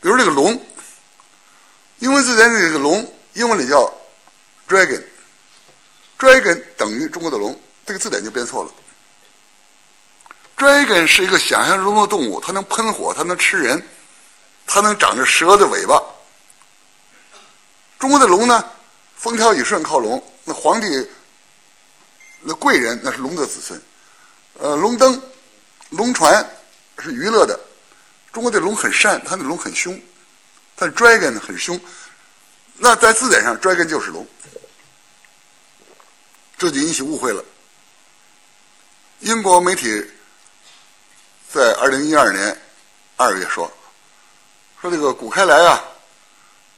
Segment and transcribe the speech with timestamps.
[0.00, 0.58] 比如这个龙，
[1.98, 3.92] 英文字典里这个龙，英文里叫
[4.68, 8.70] dragon，dragon 等于中国的龙，这个字典就编错了。
[10.56, 13.82] dragon 是一个想象中的动物，它能喷火，它能吃人，
[14.66, 16.02] 它能长着蛇的尾巴。
[17.98, 18.64] 中国的龙呢，
[19.16, 21.06] 风调雨顺靠龙，那皇帝、
[22.40, 23.82] 那贵人那是龙的子孙。
[24.58, 25.22] 呃，龙灯、
[25.90, 26.46] 龙船
[26.98, 27.60] 是娱乐的。
[28.32, 30.00] 中国的龙很善，它的龙很凶，
[30.76, 31.80] 但 dragon 很凶。
[32.76, 34.26] 那在字典上，dragon 就是龙，
[36.56, 37.44] 这就引起误会了。
[39.20, 40.04] 英国媒体。
[41.52, 42.56] 在二零一二年
[43.16, 43.68] 二月说，
[44.80, 45.82] 说这个古开来啊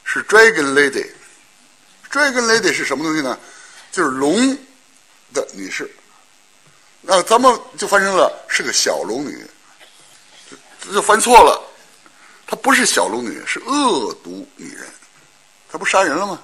[0.03, 3.39] 是 Dragon Lady，Dragon Lady 是什么东西呢？
[3.91, 4.57] 就是龙
[5.35, 5.95] 的女士。
[7.03, 9.47] 那咱们就翻成了是个小龙女，
[10.83, 11.61] 这就翻错了。
[12.47, 14.87] 她不是小龙女，是恶毒女人。
[15.71, 16.39] 她不杀人了吗？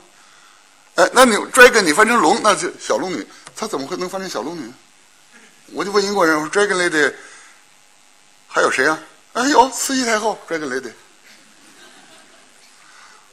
[0.95, 4.73] 哎，那你 Dragon 你翻成龙，那就小龙女，她怎么会能翻成小龙女？
[5.73, 7.15] 我就问英国人，我说 Dragon Lady。
[8.51, 8.99] 还有谁啊？
[9.35, 10.91] 哎呦，慈禧太后，Dragon Lady。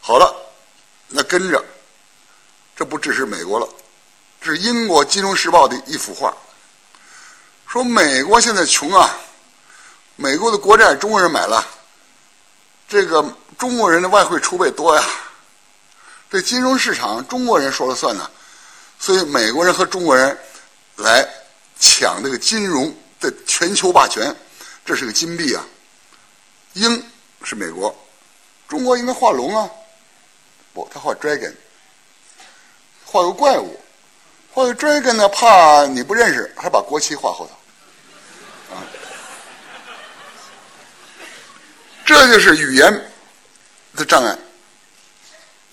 [0.02, 0.36] 好了，
[1.08, 1.64] 那跟着，
[2.76, 3.68] 这不只是美国了，
[4.42, 6.36] 这是英国《金融时报》的一幅画，
[7.66, 9.18] 说美国现在穷啊，
[10.16, 11.66] 美国的国债中国人买了，
[12.88, 13.24] 这个
[13.58, 15.04] 中国人的外汇储备多呀，
[16.30, 18.30] 这金融市场中国人说了算呢，
[19.00, 20.38] 所以美国人和中国人
[20.96, 21.28] 来
[21.80, 24.36] 抢这个金融的全球霸权。
[24.86, 25.66] 这是个金币啊，
[26.74, 27.04] 鹰
[27.44, 27.94] 是美国，
[28.68, 29.68] 中国应该画龙啊，
[30.74, 31.54] 不，他画 dragon，
[33.04, 33.80] 画个怪物，
[34.54, 38.86] 画个 dragon 呢，怕你不认识，还把国旗画后头，啊，
[42.06, 43.12] 这就是语言
[43.96, 44.38] 的障碍，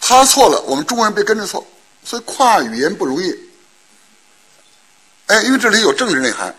[0.00, 1.66] 他错了，我们中国人别跟着错，
[2.02, 3.38] 所以跨语言不容易，
[5.26, 6.54] 哎，因为这里有政治内涵，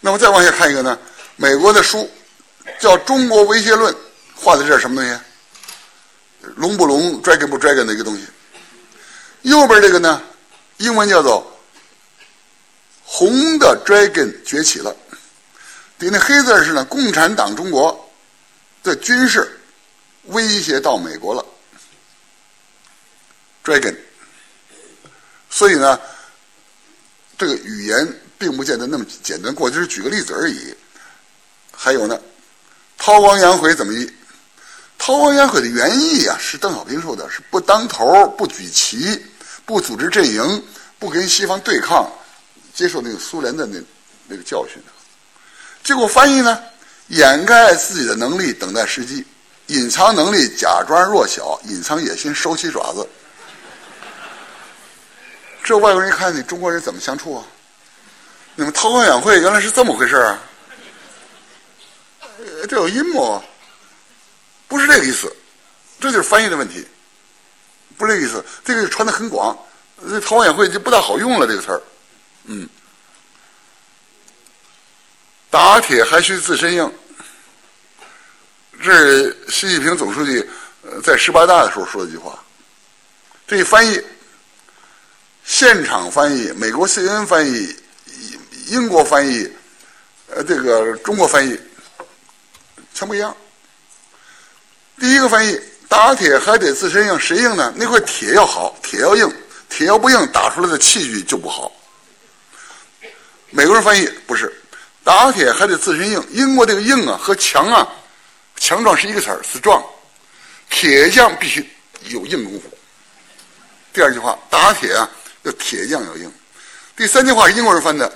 [0.00, 0.98] 那么再往下看一个呢？
[1.36, 2.10] 美国的书
[2.78, 3.92] 叫《中国威胁论》，
[4.34, 5.18] 画的这是什么东西？
[6.56, 8.26] 龙不龙，dragon 不 dragon 的一个东西。
[9.42, 10.22] 右边这个呢，
[10.76, 11.58] 英文叫做
[13.02, 14.94] “红的 dragon 崛起了”，
[15.98, 18.05] 底那黑字是呢，共产党中国
[18.86, 19.60] 的军事
[20.24, 21.44] 威胁到美国了
[23.64, 23.96] ，dragon。
[25.50, 25.98] 所以呢，
[27.36, 30.74] 这个语言并不见得那么简单，过去是举个例子而已。
[31.72, 32.20] 还有呢，
[32.96, 34.10] 韬光养晦怎么译？
[34.98, 39.22] 韬光养晦的原意啊，是邓小平说的，是不当头、不举旗、
[39.64, 40.64] 不组织阵营、
[40.98, 42.10] 不跟西方对抗，
[42.74, 43.78] 接受那个苏联的那
[44.26, 44.82] 那个教训。
[45.84, 46.62] 结果翻译呢，
[47.08, 49.24] 掩盖自己的能力，等待时机；
[49.66, 53.06] 隐藏能力，假装弱小；隐藏野心，收起爪子。
[55.62, 57.44] 这外国人一看你中国人怎么相处啊？
[58.54, 60.38] 你们韬光养晦原来是这么回事啊？
[62.68, 63.42] 这有阴谋，
[64.66, 65.34] 不是这个意思，
[66.00, 66.86] 这就是翻译的问题，
[67.96, 68.44] 不是这个意思。
[68.64, 69.56] 这个传的很广，
[70.08, 71.82] 这韬光养晦就不大好用了这个词儿，
[72.44, 72.68] 嗯。
[75.56, 76.92] 打铁还需自身硬，
[78.84, 80.46] 这是习近平总书记
[81.02, 82.38] 在十八大的时候说的一句话。
[83.46, 83.98] 这一翻译，
[85.46, 87.74] 现场翻译，美国 CNN 翻译，
[88.66, 89.50] 英国翻译，
[90.26, 91.58] 呃，这个中国翻译。
[92.92, 93.34] 全不一样。
[94.98, 95.58] 第一个翻译，
[95.88, 97.72] 打铁还得自身硬，谁硬呢？
[97.74, 99.34] 那块铁要好，铁要硬，
[99.70, 101.72] 铁要不硬，打出来的器具就不好。
[103.48, 104.54] 美国人翻译不是，
[105.06, 106.20] 打铁还得自身硬。
[106.32, 107.86] 英国这个硬啊和强啊，
[108.56, 109.80] 强壮是一个词儿，strong。
[110.68, 111.64] 铁匠必须
[112.06, 112.62] 有硬功夫。
[113.92, 115.08] 第二句话，打铁啊
[115.42, 116.32] 要铁匠要硬。
[116.96, 118.12] 第三句话是，英国人翻的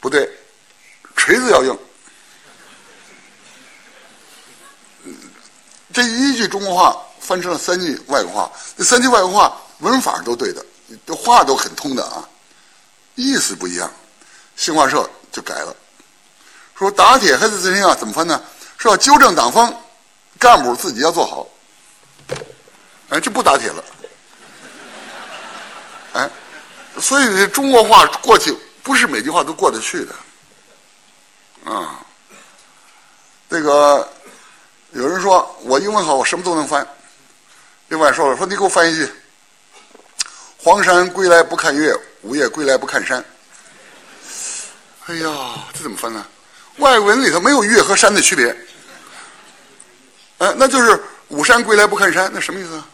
[0.00, 0.28] 不对，
[1.14, 1.78] 锤子要硬。
[5.92, 10.66] 这一句中国话翻成了三句外国话，这三句外国话文法都对的，
[11.06, 12.28] 这话都很通的啊，
[13.14, 13.88] 意思不一样，
[14.56, 15.74] 新华社就改了，
[16.76, 18.42] 说打铁还是自身硬，怎么翻呢？
[18.76, 19.74] 说要纠正党风，
[20.38, 21.46] 干部自己要做好，
[23.10, 23.84] 哎，就不打铁了，
[26.12, 26.30] 哎，
[27.00, 32.00] 所以中国话过去不是每句话都过得去的，啊，
[33.48, 34.08] 这个。
[34.92, 36.84] 有人说我英文好，我什么都能翻。
[37.88, 39.06] 另外说了，说你给我翻一句
[40.56, 43.22] ：“黄山归来不看岳，午夜归来不看山。”
[45.08, 46.26] 哎呀，这怎么翻呢？
[46.76, 48.54] 外文里头没有岳和山的区别。
[50.36, 52.86] 哎，那就是“五山归来不看山”，那什么意思啊？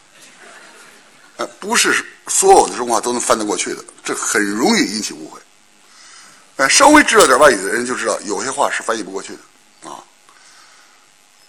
[1.39, 5.41] 呃，不是所有的中华都能翻得过去的，这很容易引起误会。
[6.55, 9.33] 呃，稍微知道点外语的人就知道，有些话是翻译不过去
[9.83, 9.99] 的啊。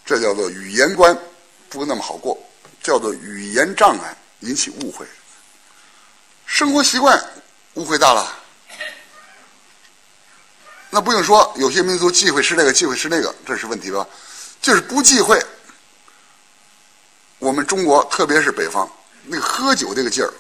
[0.04, 1.16] 这叫做语言关
[1.70, 2.36] 不那么好过，
[2.82, 5.06] 叫做语言障碍引起误会。
[6.48, 7.24] 生活习惯
[7.76, 8.36] 误会大了，
[10.96, 14.08] 那不用说，有些民族忌讳吃这个，忌讳吃那个，这是问题吧？
[14.62, 15.38] 就是不忌讳。
[17.38, 18.90] 我们中国，特别是北方。
[19.26, 20.34] 那个喝酒这个劲儿，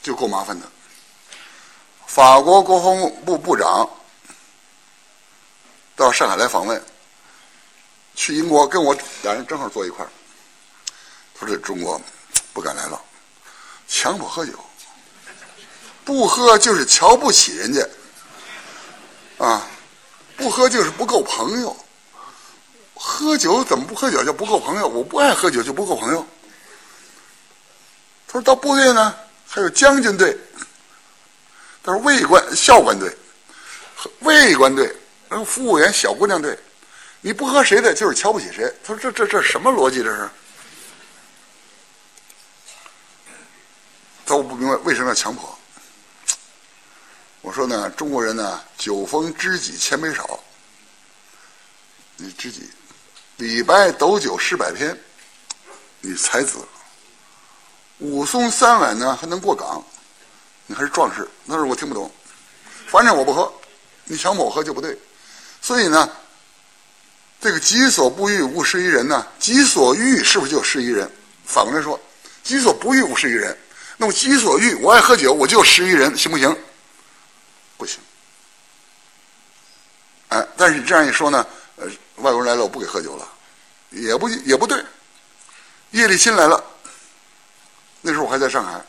[0.00, 0.70] 就够麻烦的。
[2.06, 3.90] 法国国防部部长
[5.96, 6.80] 到上海来访问，
[8.14, 10.08] 去英国跟我俩人正好坐一块儿。
[11.36, 12.00] 他说：“中国
[12.52, 13.02] 不敢来了，
[13.88, 14.52] 强迫喝酒，
[16.04, 17.84] 不喝就是瞧不起人家，
[19.38, 19.66] 啊，
[20.36, 21.76] 不喝就是不够朋友。
[22.94, 24.88] 喝酒怎么不喝酒就不够朋友？
[24.88, 26.26] 我不爱喝酒就不够朋友。”
[28.26, 29.14] 他说到部队呢，
[29.46, 30.36] 还有将军队，
[31.82, 33.14] 他说卫官校官队，
[34.20, 34.94] 卫官队，
[35.28, 36.58] 然后服务员小姑娘队，
[37.20, 38.72] 你不喝谁的，就是瞧不起谁。
[38.82, 40.02] 他说这这这什么逻辑？
[40.02, 40.28] 这是？
[44.26, 45.53] 他我不明白为什么要强迫。
[47.44, 50.40] 我说呢，中国人呢，酒逢知己千杯少。
[52.16, 52.70] 你知己，
[53.36, 54.98] 李白斗酒诗百篇，
[56.00, 56.56] 你才子。
[57.98, 59.84] 武松三碗呢还能过岗，
[60.66, 61.28] 你还是壮士。
[61.44, 62.10] 那时候我听不懂，
[62.86, 63.52] 反正我不喝，
[64.04, 64.98] 你强迫我喝就不对。
[65.60, 66.10] 所以呢，
[67.42, 71.10] 这个己所不欲，勿施于人呢，己所欲是不是就施于人？
[71.44, 72.00] 反过来说，
[72.42, 73.54] 己所不欲，勿施于人。
[73.98, 76.56] 那么己所欲，我爱喝酒，我就施于人，行不行？
[77.76, 78.00] 不行。
[80.28, 81.86] 哎，但是你这样一说呢，呃，
[82.16, 83.28] 外国人来了，我不给喝酒了，
[83.90, 84.84] 也不也不对。
[85.90, 86.62] 叶利钦来了。
[88.00, 88.84] 那时候我还在上海，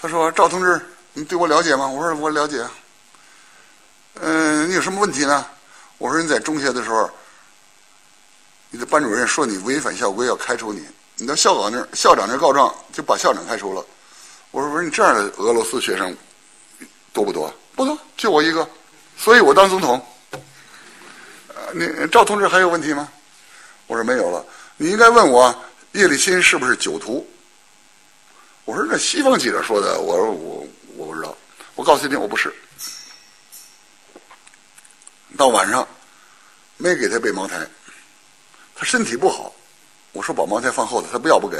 [0.00, 0.80] 他说：“赵同志，
[1.12, 2.66] 你对我了解吗？”我说：“我了解。”
[4.20, 5.46] 嗯，你有什么问题呢？
[5.98, 7.10] 我说：“你在中学的时候，
[8.70, 13.84] 你的班主任说你违反校规要开除你，你到校长那儿，校长那儿告状，就把校长开除了。”
[14.52, 16.16] 我说：“我说你这样的俄罗斯学生
[17.12, 17.52] 多不多？
[17.74, 18.66] 不多，就我一个，
[19.16, 20.00] 所以我当总统。”
[21.48, 23.08] 呃，你赵同志还有问题吗？
[23.86, 24.44] 我说没有了。
[24.76, 25.52] 你应该问我。
[25.92, 27.28] 叶利钦是不是酒徒？
[28.64, 30.66] 我说那西方记者说的，我说我
[30.96, 31.36] 我不知道。
[31.74, 32.50] 我告诉你，我不是。
[35.36, 35.86] 到晚上
[36.78, 37.66] 没给他备茅台，
[38.74, 39.54] 他身体不好。
[40.12, 41.58] 我说把茅台放后头，他不要不给。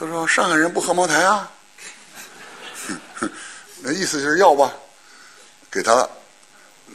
[0.00, 1.52] 他说上海人不喝茅台啊，
[3.84, 4.72] 那意思就是要吧，
[5.70, 6.08] 给他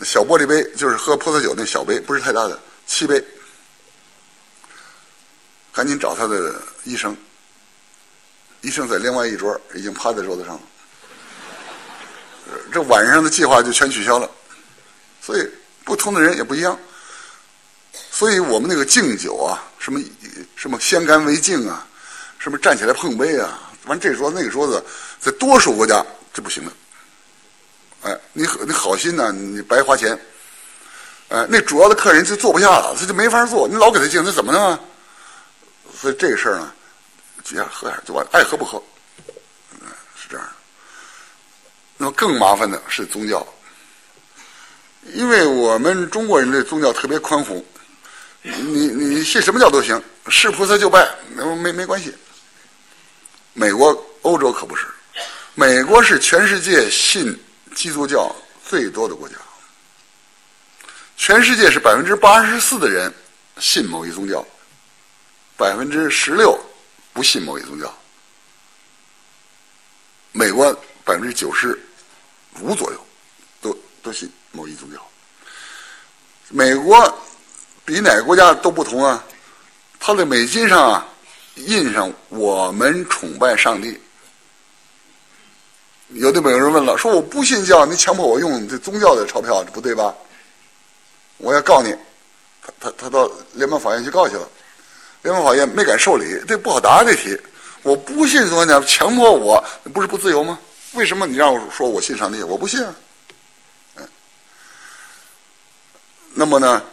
[0.02, 3.24] 小玻璃杯，就是喝葡萄酒那小杯，不是太大的，七杯。
[5.72, 7.16] 赶紧找他的医生，
[8.62, 10.62] 医生在另外一桌已经趴在桌子上了，
[12.74, 14.28] 这晚上的计划就全取消了。
[15.22, 15.48] 所以
[15.84, 16.76] 不同的人也不一样，
[18.10, 20.02] 所以我们那个敬酒啊，什么
[20.56, 21.88] 什么先干为敬啊，
[22.46, 24.86] 什么站起来碰杯啊，完这桌那个桌子，
[25.20, 26.72] 在多数国家这不行的。
[28.04, 30.16] 哎，你你好心呢，你白花钱。
[31.30, 34.80] 哎，那主要的客人就坐不下了，他就没法坐，你老给他敬，那怎么弄啊？
[36.00, 36.72] 所以这个事儿呢，
[37.44, 38.80] 只要喝点就完，爱喝不喝，
[40.16, 40.48] 是这样。
[41.98, 43.44] 那么更麻烦的是宗教，
[45.16, 47.66] 因为我们中国人的宗教特别宽宏，
[48.44, 52.14] 你你信什么教都行，是菩萨就拜，没没没关系。
[53.58, 54.86] 美国、欧洲可不是，
[55.54, 57.42] 美国是全世界信
[57.74, 58.36] 基督教
[58.68, 59.36] 最多的国家，
[61.16, 63.12] 全世界是百分之八十四的人
[63.58, 64.46] 信某一宗教。
[65.58, 66.60] 百分之十六
[67.14, 67.98] 不信某一宗教，
[70.34, 70.74] 美国
[71.06, 71.82] 百分之九十
[72.60, 73.08] 五左右
[73.62, 75.00] 都都信某一宗教。
[76.50, 77.24] 美国
[77.86, 79.24] 比哪个国家都不同啊？
[79.98, 81.08] 它的美金上啊
[81.56, 84.00] 印上“我们崇拜上帝”。
[86.10, 90.14] 有的美国人问了，说我不信教，你强迫我用这宗教的钞票，这不对吧？
[91.38, 91.96] 我要告你，
[92.62, 94.48] 他他他到联邦法院去告去了。
[95.24, 97.38] 联邦法院没敢受理，这不好答这题。
[97.82, 100.60] 我不信宗教，强迫我不是不自由吗？
[100.94, 102.44] 为什么你让我说我信上帝？
[102.44, 102.96] 我不信啊。
[103.96, 104.08] 嗯。
[106.34, 106.84] 那么呢，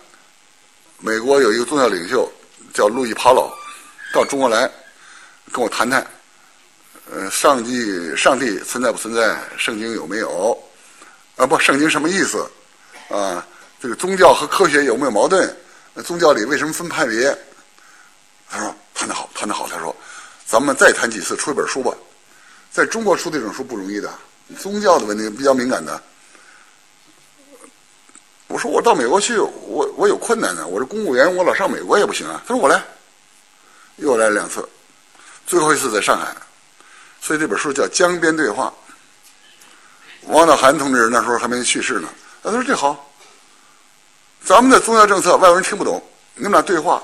[0.99, 2.31] 美国有一个宗教领袖
[2.73, 3.53] 叫路易帕劳，
[4.13, 4.71] 到中国来
[5.51, 6.07] 跟我谈谈。
[7.11, 9.37] 呃，上帝，上帝存在不存在？
[9.59, 10.57] 圣经有没有？
[11.37, 12.49] 啊，不，圣经什么意思？
[13.09, 13.45] 啊，
[13.81, 15.55] 这个宗教和科学有没有矛盾？
[16.05, 17.37] 宗教里为什么分派别？
[18.49, 19.67] 他说谈得好，谈得好。
[19.67, 19.95] 他说，
[20.47, 21.93] 咱们再谈几次，出一本书吧。
[22.71, 24.13] 在中国出这种书不容易的，
[24.59, 26.01] 宗教的问题比较敏感的。
[28.47, 30.67] 我说我到美国去，我我有困难呢。
[30.67, 32.43] 我是公务员，我老上美国也不行啊。
[32.47, 32.83] 他说我来，
[33.97, 34.69] 又来两次，
[35.47, 36.35] 最后一次在上海。
[37.21, 38.73] 所以这本书叫《江边对话》。
[40.29, 42.09] 王道涵同志那时候还没去世呢。
[42.43, 43.11] 他说这好，
[44.45, 46.03] 咱们的宗教政策外国人听不懂，
[46.35, 47.03] 你们俩对话，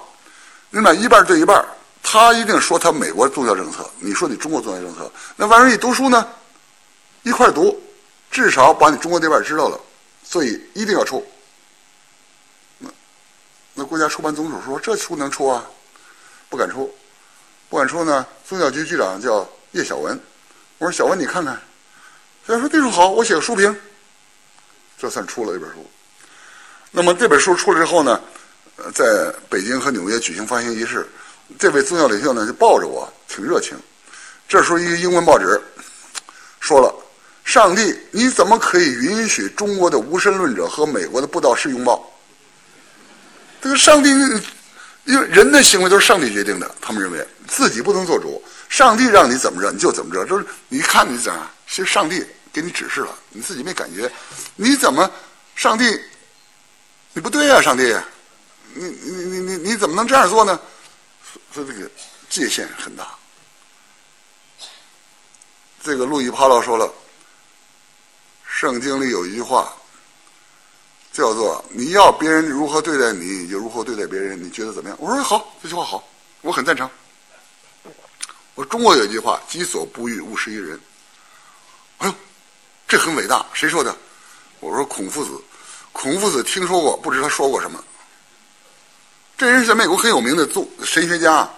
[0.70, 1.64] 你们俩一半对一半。
[2.02, 5.10] 他一定说他美国宗教政策，你说你中国宗教政策。
[5.36, 6.26] 那外国人一读书呢，
[7.22, 7.78] 一块读，
[8.30, 9.78] 至少把你中国这边知道了。
[10.24, 11.26] 所以一定要出。
[12.78, 12.88] 那
[13.74, 15.64] 那国家出版总署说这书能出啊？
[16.48, 16.94] 不敢出，
[17.68, 18.26] 不敢出呢。
[18.46, 20.18] 宗教局局长叫叶小文，
[20.78, 21.60] 我说小文你看看。
[22.46, 23.74] 他说这书好，我写个书评。
[24.98, 25.88] 这算出了这本书。
[26.90, 28.20] 那么这本书出了之后呢，
[28.94, 31.06] 在北京和纽约举行发行仪式。
[31.58, 33.76] 这位宗教领袖呢，就抱着我，挺热情。
[34.48, 35.60] 这时候，一个英文报纸
[36.60, 36.94] 说了
[37.44, 42.02] ：“上帝，你怎么可以允许中国的无神论者和美国的布道士拥抱？
[43.60, 44.10] 这个上帝，
[45.08, 48.44] 因为人的行为都是上帝决定的，他们认为自己不能做主。
[48.68, 50.22] 上帝让你怎么着，你就怎么着。
[50.26, 52.22] 就是你看你怎样，其实上帝
[52.52, 54.12] 给你指示了，你自己没感觉。
[54.54, 55.10] 你怎么，
[55.56, 55.98] 上帝，
[57.14, 57.96] 你不对呀，上帝，
[58.74, 60.60] 你你你你你怎么能这样做呢？”
[61.54, 61.90] 说这个
[62.28, 63.08] 界限很大。
[65.82, 66.92] 这个路易·帕劳说了，
[68.46, 69.74] 圣经里有一句话，
[71.18, 74.38] 叫做“你要别人如何对待你，你就如何对待别人”。
[74.40, 74.96] 你觉得怎么样？
[75.00, 76.08] 我说好，这句话好，
[76.42, 76.88] 我很赞成。
[78.54, 80.80] 我中国有句话：“己所不欲，勿施于人。”
[81.98, 82.14] 哎呦，
[82.86, 83.92] 这很伟大，谁说的？
[84.60, 85.32] 我说孔夫子。
[85.90, 87.82] 孔夫子听说过，不知他说过什么。
[89.36, 91.50] 这人在美国很有名的宗神学家，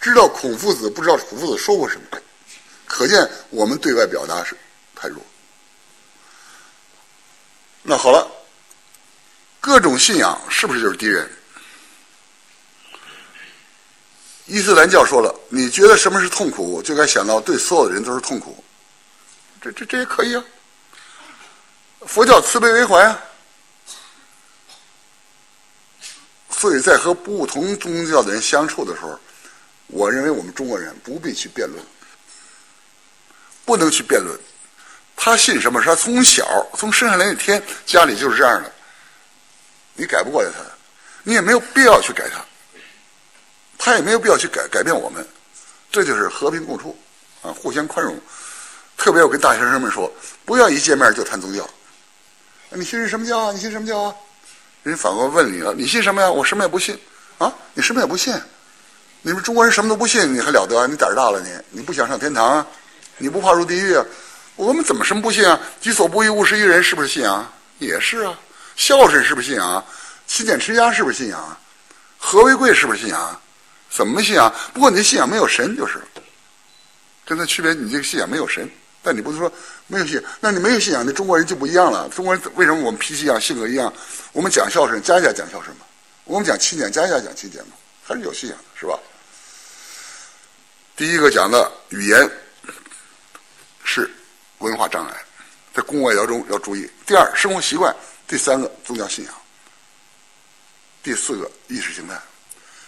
[0.00, 2.18] 知道孔夫子，不知道孔夫子说过什么，
[2.86, 4.56] 可见我们对外表达是
[4.94, 5.20] 太弱。
[7.82, 8.30] 那好了，
[9.64, 11.26] 各种信仰是不是就是敌人？
[14.44, 18.62] 伊斯兰教说了，你觉得什么是痛苦，就该想到对所有的人都是痛苦，
[19.62, 20.44] 这这这也可以啊。
[22.06, 23.18] 佛教慈悲为怀啊。
[26.50, 29.18] 所以在和不同宗教的人相处的时候，
[29.86, 31.82] 我认为我们中国人不必去辩论，
[33.64, 34.38] 不能去辩论。
[35.16, 35.80] 他信什么？
[35.80, 36.44] 是他从小
[36.76, 38.70] 从生下来那天家里就是这样的，
[39.94, 40.58] 你改不过来他，
[41.22, 42.44] 你也没有必要去改他，
[43.78, 45.26] 他也没有必要去改改变我们。
[45.90, 46.98] 这就是和平共处
[47.42, 48.18] 啊，互相宽容。
[48.96, 50.12] 特别我跟大学生们说，
[50.44, 51.68] 不要一见面就谈宗教。
[52.70, 53.52] 你信什么教啊？
[53.52, 54.14] 你信什么教啊？
[54.82, 56.30] 人家反过来问你了，你信什么呀？
[56.30, 56.98] 我什么也不信，
[57.38, 58.34] 啊，你什么也不信，
[59.22, 60.86] 你们中国人什么都不信，你还了得？
[60.88, 61.50] 你胆儿大了你？
[61.70, 62.66] 你不想上天堂啊？
[63.18, 64.04] 你不怕入地狱啊？
[64.56, 65.58] 我们怎么什么不信啊？
[65.80, 67.52] 己所不欲，勿施于人，是不是信仰？
[67.78, 68.36] 也是啊。
[68.76, 69.84] 孝顺是不是信仰？
[70.26, 71.58] 勤俭持家是不是信仰？
[72.18, 73.40] 和为贵是不是信仰？
[73.90, 74.52] 怎么信仰？
[74.72, 76.02] 不过你的信仰没有神就是，
[77.24, 78.68] 跟他区别，你这个信仰没有神。
[79.02, 79.52] 但你不是说
[79.86, 82.08] 没有信，那你没有信仰，那中国人就不一样了。
[82.08, 83.92] 中国人为什么我们脾气一样，性格一样？
[84.32, 85.84] 我们讲孝顺，家家讲孝顺嘛；
[86.24, 88.98] 我们讲勤俭，家家讲勤俭嘛，还是有信仰的，是吧？
[90.96, 92.30] 第一个讲的语言
[93.84, 94.10] 是
[94.58, 95.24] 文化障碍，
[95.74, 96.90] 在公外交中要注意。
[97.04, 97.94] 第二，生活习惯；
[98.26, 99.34] 第三个，宗教信仰；
[101.02, 102.20] 第四个，意识形态。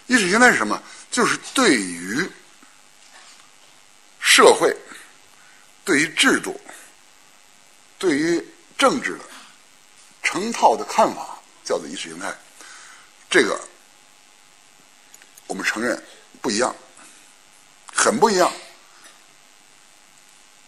[0.07, 0.81] 意识形态是什么？
[1.11, 2.29] 就是对于
[4.19, 4.75] 社会。
[5.85, 6.59] 对于制度、
[7.97, 8.45] 对于
[8.77, 9.23] 政治的
[10.21, 12.37] 成套的看法，叫做意识形态。
[13.29, 13.57] 这个
[15.47, 16.03] 我们承认
[16.41, 16.75] 不一样，
[17.93, 18.51] 很不一样。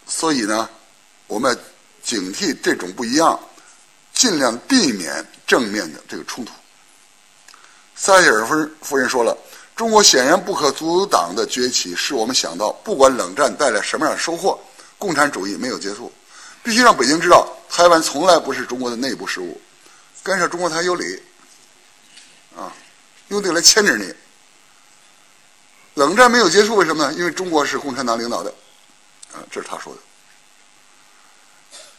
[0.08, 0.70] 所以呢，
[1.28, 1.54] 我们
[2.02, 3.38] 警惕这种不一样，
[4.20, 6.52] 尽量避免正面的这个冲突。
[7.96, 9.38] 撒切尔夫人夫人说了
[9.78, 14.60] ：“中国显然不可阻挡的崛起，使我们想到，不管冷战带来什么样的收获。”
[15.00, 16.12] 共产主义没有结束，
[16.62, 19.62] 必须让北京知道，台湾从来不是中国的内部事务，
[20.22, 21.24] 干涉中国台有理，
[22.58, 22.76] 啊，
[23.30, 24.14] 用这个来牵制你。
[25.94, 27.14] 冷战没有结束，为什么呢？
[27.14, 28.54] 因为中国是共产党领导的，
[29.32, 30.00] 啊，这是他说的。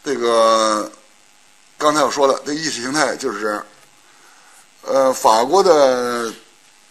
[0.03, 0.91] 这个
[1.81, 3.59] 刚才我说了，这意识形态就是，
[4.83, 6.31] 呃，法国的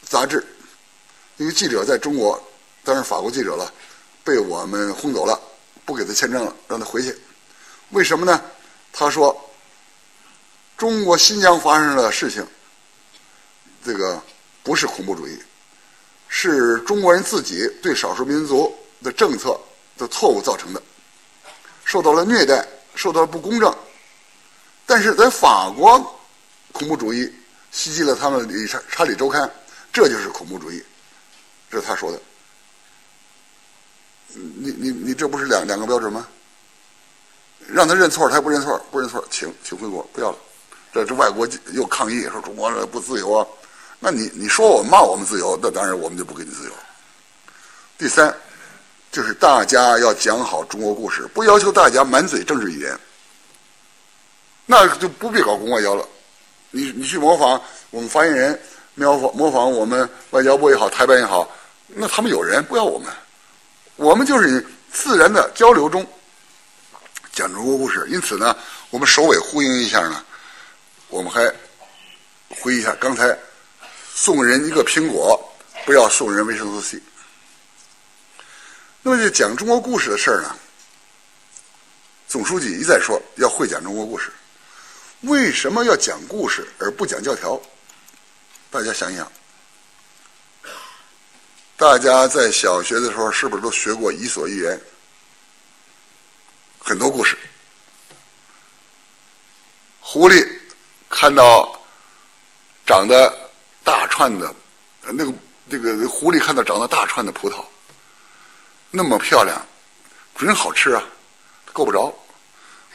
[0.03, 0.45] 杂志，
[1.37, 2.43] 一个记者在中国，
[2.83, 3.73] 当然法国记者了，
[4.25, 5.41] 被我们轰走了。
[5.85, 7.17] 不给他签证了，让他回去。
[7.91, 8.43] 为什么呢？
[8.93, 9.41] 他说，
[10.77, 12.45] 中国新疆发生的事情，
[13.85, 14.21] 这个
[14.65, 15.41] 不是恐怖主义，
[16.27, 19.57] 是中国人自己对少数民族的政策
[19.97, 20.83] 的错误造成的，
[21.85, 22.67] 受到了虐待，
[22.97, 23.73] 受到了不公正。
[24.91, 26.21] 但是在法国，
[26.73, 27.33] 恐怖主义
[27.71, 29.43] 袭击了他们《理查查理周刊》，
[29.93, 30.83] 这就是恐怖主义，
[31.71, 32.21] 这是他说的。
[34.35, 36.27] 你你你这不是两两个标准吗？
[37.69, 40.39] 让他认错，他不认错，不认错，请请回国，不要了。
[40.93, 43.47] 这这外国又抗议说中国不自由啊，
[44.01, 46.73] 那你你说我骂我们自由，那当然我们就不给你自由。
[47.97, 48.37] 第三，
[49.13, 52.99] 就是大家要讲好中国故事，不要求大家满嘴政治语言，
[54.71, 56.09] 那就不必搞公外交了。
[56.71, 57.61] 你你去模仿
[57.91, 58.63] 我们发言人，
[58.95, 61.51] 模仿模仿我们外交部也好，台办也好，
[61.89, 63.13] 那他们有人不要我们，
[63.97, 66.07] 我们就是以自然的交流中
[67.33, 68.07] 讲中国故事。
[68.11, 68.57] 因此呢，
[68.91, 70.25] 我们首尾呼应一下呢。
[71.09, 71.53] 我们还
[72.63, 73.37] 回忆一下刚才
[74.15, 75.37] 送人一个苹果，
[75.85, 77.03] 不要送人维生素 C。
[79.03, 80.55] 那么就讲中国故事的事儿呢，
[82.29, 84.31] 总书记一再说要会讲中国故事。
[85.23, 87.61] 为什么要讲故事而不讲教条？
[88.71, 89.31] 大家想一想，
[91.77, 94.77] 大家在小学的时候是不是都学过《伊索寓言》？
[96.79, 97.37] 很多故事，
[100.01, 100.47] 狐狸。
[101.13, 101.77] 看到
[102.87, 103.51] 长得
[103.83, 104.55] 大串的，
[105.01, 105.33] 那个
[105.69, 107.65] 这个狐狸看到长得大串的葡萄，
[108.93, 109.61] 那么漂亮，
[110.37, 111.03] 准好吃啊，
[111.73, 112.17] 够不着，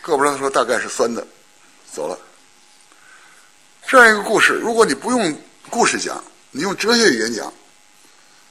[0.01, 0.31] 够不着。
[0.31, 1.27] 他说大概是酸的，
[1.95, 2.19] 走了。
[3.87, 6.21] 这样一个故事，如果你不用故事讲，
[6.51, 7.53] 你用哲学语言讲，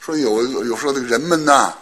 [0.00, 1.74] 说有有时候这个人们呐，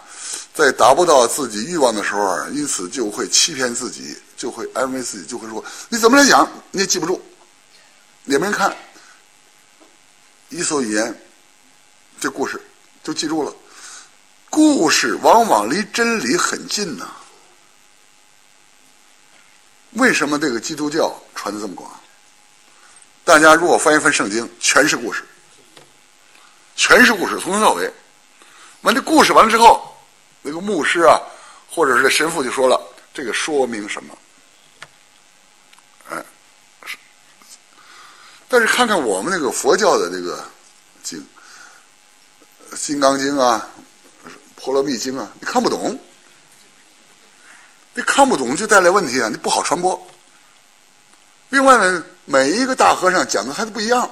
[0.53, 7.21] 在达不到自己欲望的时候，因此就会欺骗自己，就会安慰自己，就会说你怎么来讲你也记不住。
[8.25, 8.69] 你们看，
[10.49, 11.11] 《伊索寓言》
[12.19, 12.61] 这故事
[13.03, 13.53] 就记住了。
[14.49, 17.09] 故事往往离真理很近呐。
[19.95, 21.89] 为什么这个基督教传的这么广？
[23.23, 25.23] 大家如果翻一翻圣经，全是故事，
[26.75, 27.91] 全是故事，从头到尾。
[28.81, 29.95] 完，这故事完了之后，
[30.41, 31.17] 那个牧师啊，
[31.69, 32.81] 或者是神父就说了
[33.13, 34.17] ：“这个说明什么？”
[36.09, 36.21] 哎
[38.49, 40.43] 但是看看我们那个佛教的这个
[41.01, 41.25] 经，
[42.75, 43.67] 《金刚经》啊，
[44.55, 45.97] 《婆罗蜜经》啊，你看不懂，
[47.93, 50.07] 你看不懂就带来问题啊，你不好传播。
[51.49, 54.09] 另外呢，每一个大和尚讲的还是不一样，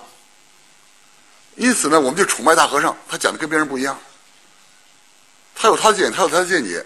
[1.56, 4.00] 因此呢，我们就崇拜大和尚，他讲的跟别人不一样，
[5.56, 6.86] 他有他的见解，他有他的见解。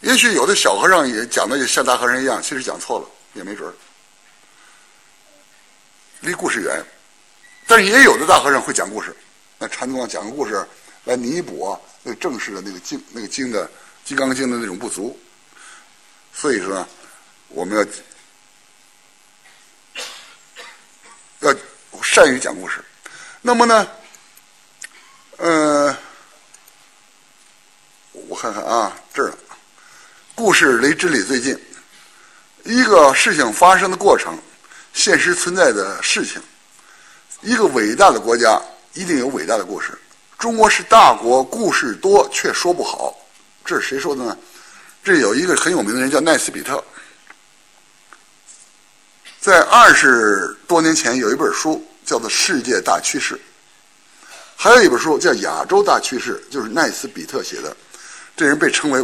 [0.00, 3.72] 也许有的小和尚也讲的也像大和尚一样，其实讲错了，也没准儿。
[6.20, 6.84] 离故事远，
[7.68, 9.14] 但是也有的大和尚会讲故事。
[9.58, 10.66] 那禅宗讲个故事
[11.04, 13.66] 来弥补啊那正式的那个经那个经的
[14.04, 15.16] 《金刚经》的那种不足。
[16.40, 16.88] 所以说，呢，
[17.48, 17.76] 我们
[21.40, 21.58] 要要
[22.00, 22.76] 善于讲故事。
[23.42, 23.88] 那么呢，
[25.38, 25.96] 呃，
[28.12, 29.34] 我看看啊，这儿，
[30.36, 31.60] 故事离真理最近，
[32.62, 34.38] 一个事情发生的过程。
[34.92, 36.40] 现实存在的事情，
[37.40, 38.62] 一个伟大的国家
[38.94, 39.98] 一定有伟大的故事。
[40.38, 43.12] 中国是大国，故事多却说不好，
[43.64, 44.38] 这是谁说的呢？
[45.08, 46.84] 这有一个很有名的人叫奈斯比特，
[49.40, 53.34] 在二十多年前有一本书叫做《世界大趋势》，
[54.54, 57.74] 还有一本书叫《亚洲大趋势》，就是奈斯比特写的。
[58.36, 59.02] 这人被称为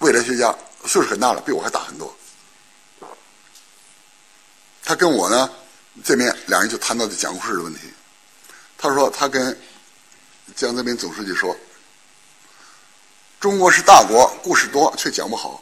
[0.00, 2.14] 未来学家，岁数很大了，比我还大很多。
[4.84, 5.50] 他跟我呢
[6.04, 7.80] 见面，两人就谈到这讲故事的问题。
[8.76, 9.58] 他说他跟
[10.54, 11.56] 江泽民总书记说
[13.42, 15.60] ：“中国是大国，故事多却讲不好；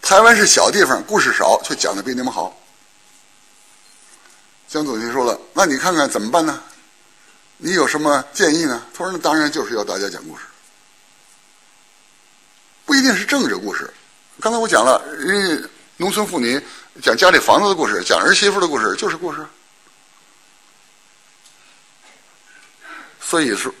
[0.00, 2.56] 台湾是小地方，故事少却讲的比你们好。”
[4.70, 6.62] 江总书记说了：“那你看看怎么办呢？
[7.56, 10.44] 你有什么建议呢？”他说：“那当然就是要大家讲故事，
[12.84, 13.92] 不一定是政治故事。
[14.40, 16.64] 刚才我讲了，人家农村妇女。”
[17.02, 19.44] 讲家里房子的故事，讲儿媳妇的故事，就是故事。
[23.20, 23.74] 所以说，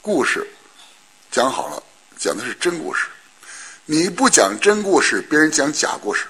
[0.00, 0.44] 故事
[1.30, 1.80] 讲好了，
[2.20, 3.06] 讲的是真故事。
[3.86, 6.26] 你不讲真故事，别人讲假故事。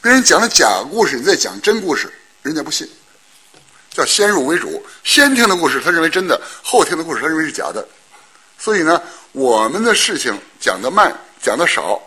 [0.00, 2.10] 别人讲了假故事，你再讲真故事，
[2.42, 2.88] 人家不信。
[3.90, 7.86] 叫先入为主，先听的故事他认为真的，后听的故事他认为是假的。
[8.56, 11.12] 所以呢，我们的事情讲的慢，
[11.42, 12.00] 讲的少，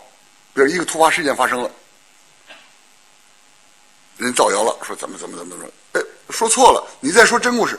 [0.54, 1.70] 比如一个突发事件发生了。
[4.16, 7.78] 人造谣了，说怎么怎么怎么怎么，哎，说错了，你再说真故事，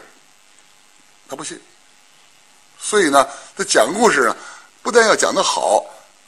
[1.27, 1.60] 他不信。
[2.77, 4.36] 所以呢，他讲故事呢，
[4.83, 5.83] 不但要讲得好，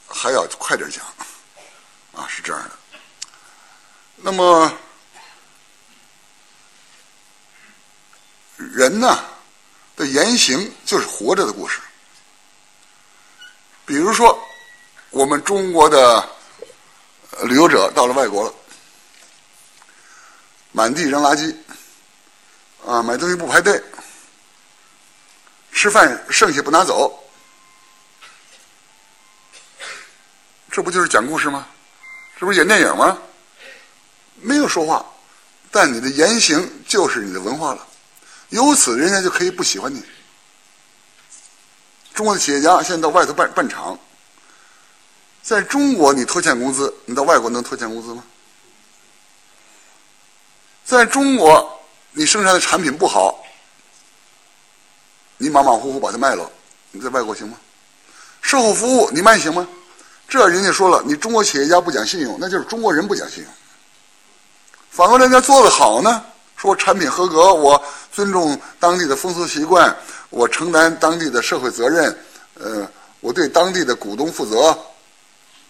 [0.08, 1.04] 还要快点讲，
[2.14, 2.70] 啊，是这样的。
[4.16, 4.72] 那么，
[8.56, 9.22] 人呢
[9.94, 11.80] 的言行就是活着的故事。
[13.84, 14.42] 比如说，
[15.10, 16.26] 我们中国的
[17.42, 18.54] 旅游者到了外国了，
[20.72, 21.54] 满地扔垃圾，
[22.86, 23.80] 啊，买东西不排队，
[25.72, 27.22] 吃饭剩下不拿走，
[30.76, 31.66] 这不就是讲故事吗？
[32.38, 33.16] 这不是演电影吗？
[34.34, 35.06] 没有说话，
[35.70, 37.86] 但你的言行就是你的文化了，
[38.50, 40.04] 由此人家就可以不喜欢你。
[42.12, 43.98] 中国的企业家现在到外头办办厂，
[45.42, 48.22] 在中国你拖欠工资，你到外国能拖欠工资吗？
[50.84, 51.80] 在中国
[52.12, 53.42] 你生产的产品不好，
[55.38, 56.52] 你马马虎虎把它卖了，
[56.90, 57.56] 你在外国行吗？
[58.42, 59.66] 售后服务你卖行吗？
[60.28, 63.52] 这人家说了，你中国企业家不讲信用，那就是中国人不讲信用。
[64.90, 66.24] 反过来，人家做的好呢，
[66.56, 69.96] 说产品合格，我尊重当地的风俗习惯。
[70.30, 72.18] 我承担当地的社会责任，
[72.54, 74.76] 呃，我对当地的股东负责，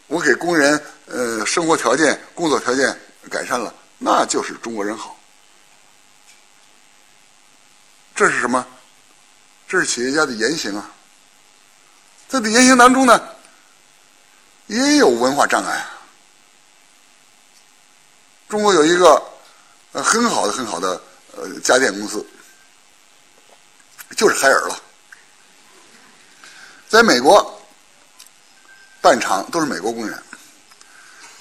[0.07, 2.99] 我给工人呃生活条件、工作条件
[3.31, 5.15] 改善了，那就是中国人好。
[8.15, 8.67] 这是什么？
[9.69, 10.91] 这是企业家的言行啊。
[12.27, 13.21] 在这言行当中呢，
[14.67, 15.87] 也有文化障碍。
[18.49, 19.23] 中国有一个
[19.93, 21.01] 呃很好的、很好的
[21.37, 22.25] 呃家电公司。
[24.17, 24.81] 就是海尔了，
[26.89, 27.61] 在美国
[29.01, 30.23] 办厂都是美国工人，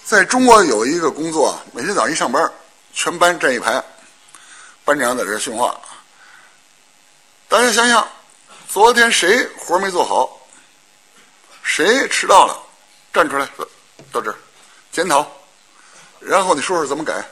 [0.03, 2.51] 在中国有一个工作，每天早上一上班，
[2.91, 3.81] 全班站一排，
[4.83, 5.79] 班长在这训话。
[7.47, 8.05] 大家想想，
[8.67, 10.37] 昨天谁活没做好？
[11.61, 12.64] 谁迟到了？
[13.15, 13.49] 站出来，
[14.11, 14.35] 到这儿
[14.91, 15.25] 检讨，
[16.19, 17.25] 然后你说说怎么改？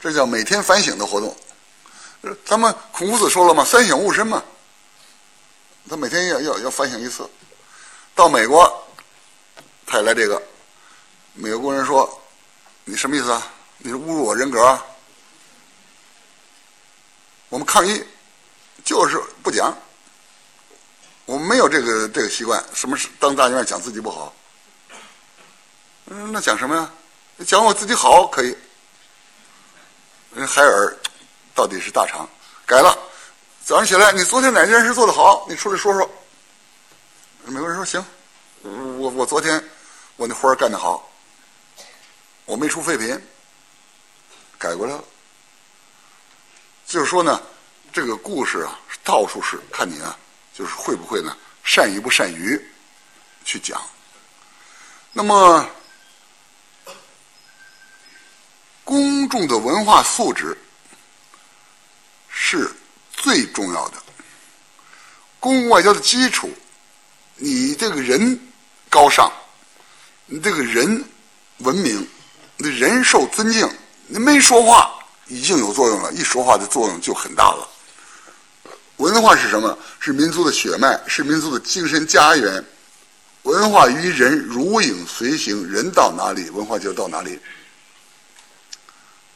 [0.00, 1.36] 这叫每天反省的活动。
[2.44, 4.42] 咱们孔夫子说了嘛，“三省吾身”嘛。
[5.88, 7.24] 他每天要要要反省一次。
[8.16, 8.84] 到美国，
[9.86, 10.42] 他也来这个。
[11.34, 12.20] 美国工人说
[12.82, 13.46] ：“你什么意思啊？
[13.78, 14.84] 你是侮辱我人格啊？”
[17.48, 18.02] 我们抗议，
[18.84, 19.72] 就是不讲。
[21.26, 24.34] 我们没有这个这个习惯，什么是当大院讲自己不好？
[26.06, 26.90] 嗯，那讲什么呀？
[27.44, 28.56] 讲我自己好可以。
[30.34, 30.96] 人海尔
[31.54, 32.28] 到底是大厂，
[32.64, 32.96] 改了。
[33.64, 35.44] 早上起来，你昨天哪件事做得好？
[35.48, 36.10] 你出来说说。
[37.44, 38.04] 美国人说：“行，
[38.62, 39.62] 我我昨天
[40.16, 41.08] 我那活儿干得好，
[42.44, 43.20] 我没出废品，
[44.58, 45.04] 改过来了。”
[46.86, 47.40] 就是说呢，
[47.92, 50.16] 这个故事啊，到处是看你啊，
[50.52, 52.60] 就是会不会呢，善于不善于
[53.44, 53.80] 去讲。
[55.12, 55.68] 那么，
[58.86, 60.56] 公众的文化素质
[62.30, 62.74] 是。
[63.18, 63.94] 最重要的，
[65.40, 66.48] 公共外交的基础，
[67.34, 68.38] 你这个人
[68.88, 69.32] 高尚，
[70.26, 71.02] 你这个人
[71.58, 72.06] 文明，
[72.58, 73.68] 你人受尊敬，
[74.06, 74.94] 你没说话
[75.26, 77.68] 已经有作用了，一说话的作用就很大了。
[78.98, 79.76] 文化是什么？
[79.98, 82.64] 是民族的血脉，是民族的精神家园。
[83.42, 87.40] 文化与人如影随形，人到哪里，文化就到哪里。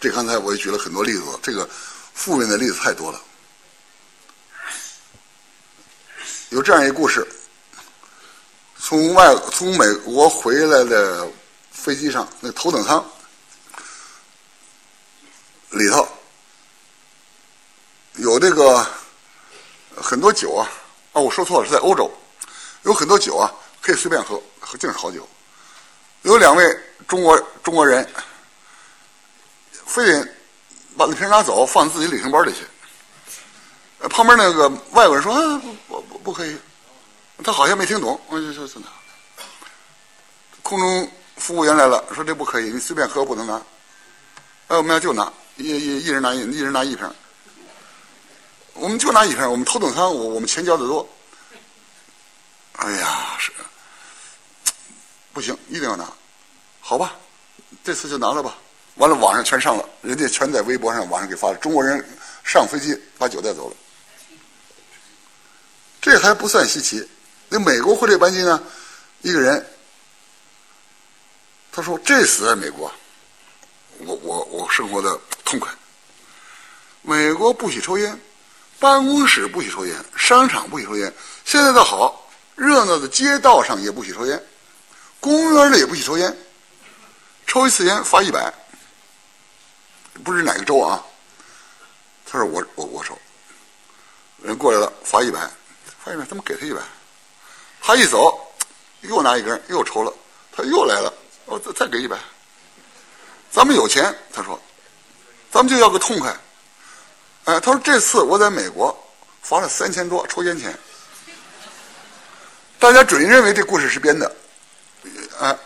[0.01, 1.69] 这刚才我也举了很多例子，这个
[2.15, 3.21] 负面的例子太多了。
[6.49, 7.25] 有这样一个故事：
[8.79, 11.29] 从外从美国回来的
[11.71, 13.05] 飞机上，那头等舱
[15.69, 16.09] 里头
[18.15, 18.85] 有这个
[19.95, 20.67] 很多酒啊！
[21.13, 22.11] 哦，我说错了，是在欧洲，
[22.85, 25.29] 有很多酒啊，可以随便喝，喝尽是好酒。
[26.23, 28.09] 有两位中国中国人，
[29.91, 30.25] 非得
[30.97, 32.65] 把那瓶拿走，放自己旅行包里去。
[34.09, 35.35] 旁边那个外国人说：“，
[35.89, 36.57] 不不不可以。”
[37.43, 38.19] 他好像没听懂。
[38.29, 38.87] 我就说：“是哪？”
[40.63, 43.61] 空中服务员来了，说：“这不可以，你随便喝不能拿。”
[44.69, 47.13] 哎，我们要就拿，一一一人拿一，一人拿一瓶。
[48.75, 51.07] 我们就拿一瓶，我们头等舱，我我们钱交的多。
[52.77, 53.51] 哎呀，是
[55.33, 56.09] 不行，一定要拿。
[56.81, 57.17] 好吧，
[57.83, 58.57] 这次就拿了吧。
[59.01, 61.55] 完了，网上全上了，人家全在微博上、网上给发了。
[61.55, 62.07] 中国人
[62.45, 63.77] 上飞机把酒带走了。
[66.03, 67.09] 这还不算稀奇，
[67.49, 68.63] 那美国回这班机呢？
[69.23, 69.67] 一个人，
[71.73, 72.93] 他说：“这死在美国，
[74.01, 75.73] 我我我生活的痛快。
[77.01, 78.21] 美国不许抽烟，
[78.79, 81.11] 办公室不许抽烟，商场不许抽烟。
[81.47, 84.43] 现在倒好，热闹的街道上也不许抽烟，
[85.21, 86.37] 公园里也不许抽烟，
[87.47, 88.53] 抽一次烟罚一百。
[90.21, 91.03] 不是哪个州啊？
[92.27, 93.19] 他说我我我抽，
[94.43, 95.41] 人过来了罚一百，
[95.99, 96.81] 罚一百，他们给他一百，
[97.81, 98.39] 他一走
[99.01, 100.13] 又拿一根又抽了，
[100.53, 101.13] 他又来了，
[101.47, 102.17] 我再再给一百。
[103.51, 104.61] 咱们有钱，他说，
[105.51, 106.31] 咱们就要个痛快。
[107.47, 108.97] 哎，他说这次我在美国
[109.43, 110.73] 罚了三千多抽烟钱，
[112.79, 114.37] 大家准认为这故事是编的。
[115.41, 115.59] 哎，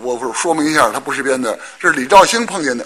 [0.00, 2.84] 我说明一下，他不是编的，这是李兆星碰见的。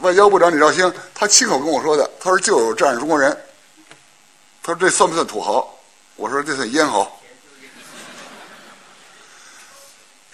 [0.00, 2.10] 外交部长李兆星，他亲口跟我说的。
[2.18, 3.30] 他说就有这样中国人。
[4.62, 5.78] 他说这算不算土豪？
[6.16, 7.10] 我说这算咽喉。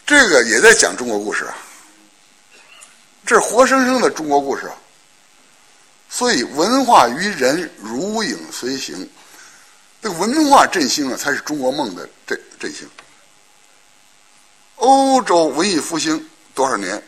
[0.07, 1.57] 这个也在讲中国故事啊，
[3.25, 4.75] 这是活生生的中国故事啊。
[6.09, 9.09] 所以文化与人如影随形，
[10.01, 12.89] 这个文化振兴啊，才是中国梦的振振兴。
[14.77, 17.03] 欧洲文艺复兴多少年？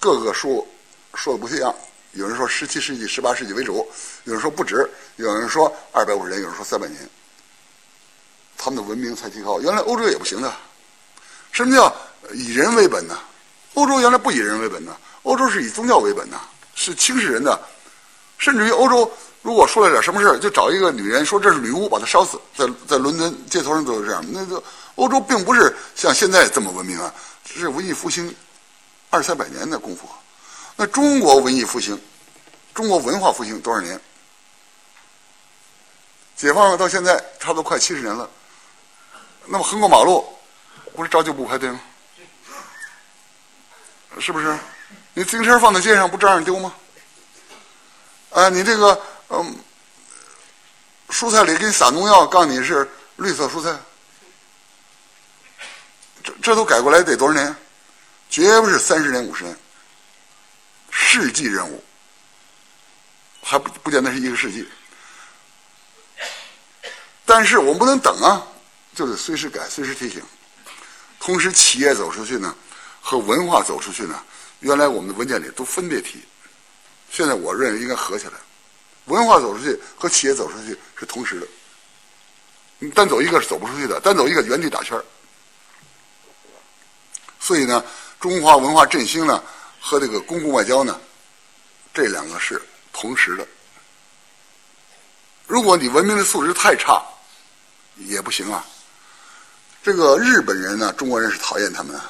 [0.00, 0.66] 各个说。
[1.14, 1.74] 说的不一样，
[2.12, 3.86] 有人说十七世纪、十八世纪为主，
[4.24, 7.08] 有人说不止，有人说二百五十年，有人说三百年。
[8.56, 9.60] 他们的文明才提高。
[9.60, 10.52] 原来欧洲也不行的。
[11.50, 11.94] 什么叫
[12.32, 13.18] 以人为本呢？
[13.74, 16.40] 欧洲原来不以人为本呢，欧洲是以宗教为本的，
[16.74, 17.60] 是轻视人的。
[18.38, 24.24] 甚至于欧洲如果出了点什么事就找一个女人说这是女巫，把她烧死，在在伦敦街头上都是这样。
[24.30, 24.62] 那个
[24.94, 27.12] 欧洲并不是像现在这么文明啊，
[27.44, 28.34] 是文艺复兴
[29.10, 30.08] 二三百年的功夫。
[30.76, 32.00] 那中国文艺复兴，
[32.74, 34.00] 中国文化复兴多少年？
[36.36, 38.28] 解放到现在差不多快七十年了。
[39.46, 40.26] 那么横过马路，
[40.94, 41.80] 不是照旧不排队吗？
[44.18, 44.58] 是不是？
[45.14, 46.74] 你自行车放在街上，不照样丢吗？
[48.30, 49.56] 啊，你这个嗯，
[51.10, 53.78] 蔬菜里给你撒农药，告诉你是绿色蔬菜，
[56.24, 57.54] 这这都改过来得多少年？
[58.30, 59.56] 绝不是三十年、五十年。
[60.94, 61.82] 世纪任务，
[63.42, 64.68] 还不不见得是一个世纪，
[67.24, 68.46] 但是我们不能等啊，
[68.94, 70.22] 就得随时改，随时提醒。
[71.18, 72.54] 同时，企业走出去呢，
[73.00, 74.22] 和文化走出去呢，
[74.60, 76.22] 原来我们的文件里都分别提，
[77.10, 78.34] 现在我认为应该合起来，
[79.06, 81.46] 文化走出去和企业走出去是同时的，
[82.78, 85.00] 你单走一个是走不出去的，单走一个原地打圈
[87.40, 87.84] 所以呢，
[88.20, 89.42] 中华文化振兴呢。
[89.84, 90.98] 和这个公共外交呢，
[91.92, 93.46] 这两个是同时的。
[95.44, 97.04] 如果你文明的素质太差，
[97.96, 98.64] 也不行啊。
[99.82, 102.00] 这个日本人呢，中国人是讨厌他们，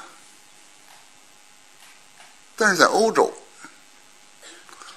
[2.55, 3.33] 但是在欧洲，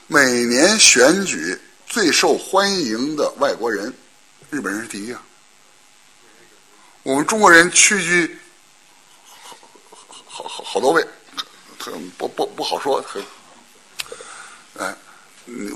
[0.07, 3.93] 每年选举最受欢迎的外国人，
[4.51, 5.23] 日本人是第一啊。
[7.03, 8.39] 我们中国人屈居
[10.29, 11.05] 好好好多位。
[12.17, 13.23] 不不不好说，很，
[14.79, 14.95] 哎，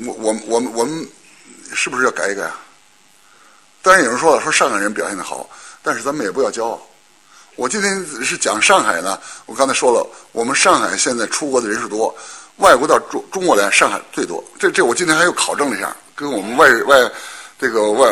[0.07, 1.09] 我我我们我们
[1.73, 2.59] 是不是要改一改啊？
[3.83, 5.49] 当然有人说了，说上海人表现的好，
[5.83, 6.81] 但是咱们也不要骄傲。
[7.57, 12.15] 我今天是讲上海呢，我刚才说了，我们上海现在出国的人数多，
[12.57, 14.43] 外国到中中国来，上海最多。
[14.59, 17.13] 这这我今天还又考证了一下，跟我们外外
[17.59, 18.11] 这个外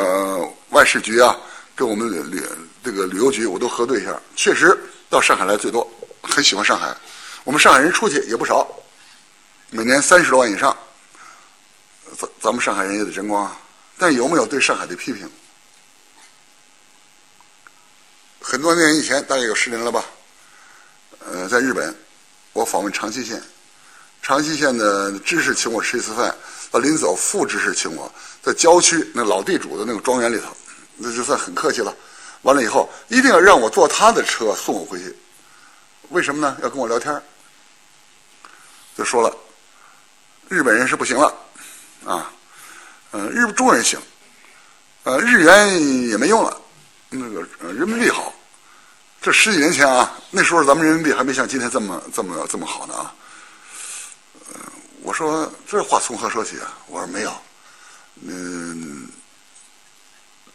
[0.70, 1.36] 外事局啊，
[1.74, 2.42] 跟我们旅
[2.82, 5.88] 这个旅游局我都核对一下，确实到上海来最多，
[6.22, 6.96] 很喜欢上海。
[7.48, 8.68] 我们上海人出去也不少，
[9.70, 10.76] 每年三十多万以上。
[12.14, 13.58] 咱咱们上海人也得争光啊！
[13.96, 15.26] 但有没有对上海的批评？
[18.38, 20.04] 很多年以前，大概有十年了吧。
[21.20, 21.96] 呃，在日本，
[22.52, 23.42] 我访问长崎县，
[24.20, 26.36] 长崎县的知事请我吃一次饭，
[26.70, 30.54] 到临走，副知事请我在郊区那老地主的那个庄园里头，
[30.98, 31.96] 那就算很客气了。
[32.42, 35.16] 完了以后，一定要让我坐他的车送我回去。
[36.10, 36.58] 为什么呢？
[36.62, 37.22] 要跟我聊天
[38.98, 39.32] 就说了，
[40.48, 41.32] 日本人是不行了，
[42.04, 42.32] 啊，
[43.12, 43.96] 呃，日中国人行，
[45.04, 46.60] 呃，日元也没用了，
[47.08, 48.34] 那个人民币好。
[49.22, 53.14] 这十几年前啊，那时候咱们人民币还没像今天这么这么这么好呢啊。
[54.52, 54.60] 呃，
[55.02, 56.76] 我说这话从何说起啊？
[56.88, 57.32] 我说没有，
[58.20, 59.06] 嗯，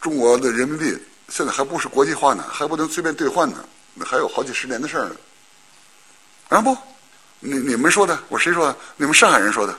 [0.02, 5.16] 中国的人民币现在还不是国际化呢，还不能随便兑换呢，那还有好几十年的事儿呢。
[6.50, 6.76] 啊不。
[7.46, 8.76] 你你们说的，我谁说的？
[8.96, 9.78] 你们上海人说的。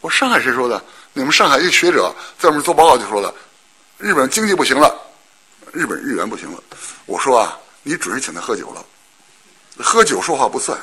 [0.00, 0.80] 我上海谁说的？
[1.12, 3.34] 你们上海一学者在我们做报告就说了，
[3.98, 4.96] 日本经济不行了，
[5.72, 6.62] 日本日元不行了。
[7.06, 8.86] 我说啊，你准是请他喝酒了，
[9.82, 10.78] 喝酒说话不算。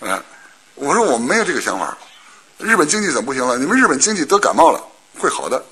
[0.00, 0.20] 哎，
[0.74, 1.96] 我说我们没有这个想法。
[2.58, 3.56] 日本经济怎么不行了？
[3.56, 4.82] 你们日本经济得感冒了，
[5.20, 5.64] 会好的。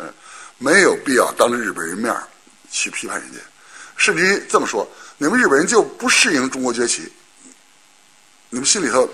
[0.00, 0.10] 嗯，
[0.56, 2.16] 没有必要当着日本人面
[2.70, 3.38] 去批判人家。
[3.98, 4.88] 甚至于这么说，
[5.22, 7.12] 你们日本人就不适应中国崛起，
[8.50, 9.08] 你们心里头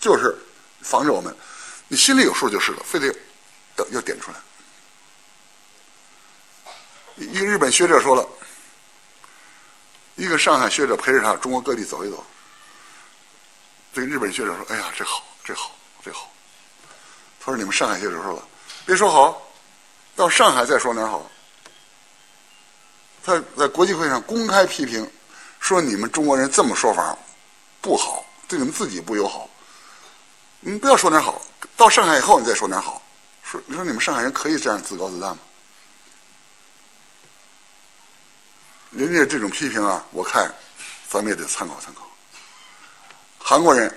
[0.00, 0.34] 就是
[0.80, 1.36] 防着我们，
[1.88, 3.14] 你心里有数就是了，非得
[3.76, 4.38] 要要点出来。
[7.16, 8.26] 一个日本学者说了，
[10.14, 12.24] 一个上海学者陪着他中国各地走一走。
[13.92, 16.32] 这个日本学者说：“哎呀，这好，这好，这好。”
[17.44, 18.42] 他说：“你们上海学者说了，
[18.86, 19.52] 别说好，
[20.16, 21.30] 到上海再说哪儿好。”
[23.24, 25.10] 他在国际会上公开批评，
[25.58, 27.16] 说你们中国人这么说法
[27.80, 29.48] 不好，对你们自己不友好。
[30.60, 31.40] 你们不要说哪好，
[31.76, 33.02] 到上海以后你再说哪好。
[33.42, 35.38] 说你说你们上海人可以这样自高自大吗？
[38.90, 40.54] 人家这种批评啊，我看
[41.08, 42.06] 咱们也得参考参考。
[43.38, 43.92] 韩国人，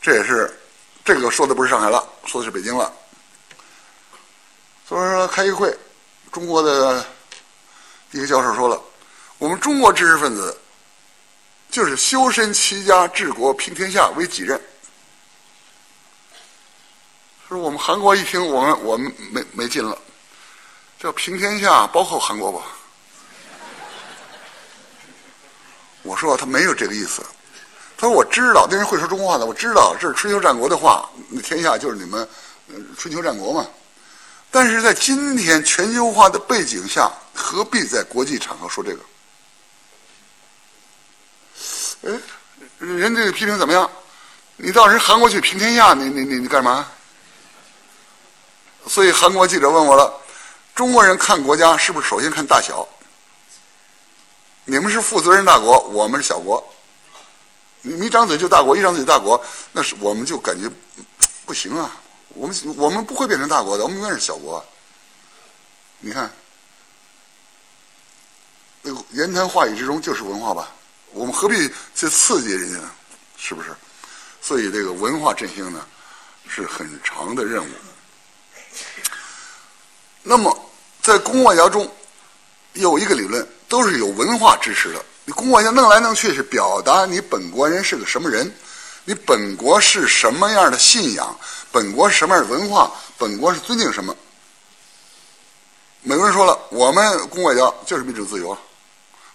[0.00, 0.58] 这也是
[1.04, 2.92] 这个说的不是上海了，说的是北京了。
[4.86, 5.76] 所以说开一个会，
[6.30, 7.04] 中国的
[8.12, 8.80] 一个教授说了，
[9.38, 10.56] 我们中国知识分子
[11.70, 14.60] 就是修身齐家治国平天下为己任。
[17.48, 19.98] 说我们韩国一听，我们我们没没劲了，
[20.98, 22.62] 这平天下包括韩国吧？
[26.02, 27.24] 我说他没有这个意思，
[27.96, 32.28] 他说我知道那人会说中国话的，我知道这是春秋战国的话，那天下就是你们
[32.98, 33.66] 春秋战国嘛。
[34.50, 39.02] 但是在今天全球化的背景下，何必在国际场合说这个？
[42.02, 42.20] 哎，
[42.78, 43.90] 人这个批评怎么样？
[44.56, 46.88] 你到人韩国去平天下，你你你你干嘛？
[48.86, 50.12] 所以韩国记者问我了：
[50.74, 52.86] 中国人看国家是不是首先看大小？
[54.64, 56.62] 你们是负责任大国，我们是小国。
[57.82, 60.70] 你一张嘴就大国，一张嘴就大国，那是我们就感觉
[61.44, 61.90] 不行啊。
[62.28, 64.64] 我们我们不会变成大国的，我们永远是小国。
[65.98, 66.30] 你看，
[68.82, 70.68] 那个言谈话语之中就是文化吧？
[71.12, 72.90] 我们何必去刺激人家呢？
[73.36, 73.74] 是不是？
[74.40, 75.86] 所以这个文化振兴呢，
[76.48, 77.68] 是很长的任务。
[80.22, 81.90] 那么，在公外交中
[82.74, 83.46] 有一个理论。
[83.72, 85.02] 都是有文化支持的。
[85.24, 88.54] 你公外交弄来弄去是表达你本国人是个什么人，
[89.06, 91.34] 你本国是什么样的信仰，
[91.70, 94.14] 本国是什么样的文化，本国是尊敬什么。
[96.02, 98.58] 美国人说了，我们公外交就是民主自由啊；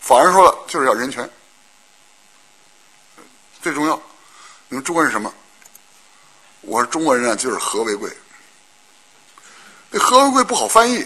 [0.08, 1.30] 法人说了，就是要人权。
[3.62, 4.02] 最重要，
[4.70, 5.34] 你们中国人什么？
[6.62, 8.10] 我说中国人啊，就是和为贵。
[9.92, 11.06] 这和为贵不好翻译。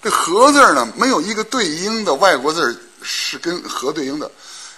[0.00, 4.30] 这“和”字呢，没有一个对应的外国字是跟“和”对应的，